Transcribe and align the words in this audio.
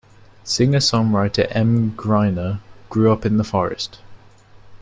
Singer-songwriter 0.43 1.47
Emm 1.51 1.91
Gryner 1.95 2.59
grew 2.89 3.11
up 3.11 3.23
in 3.23 3.43
Forest. 3.43 3.99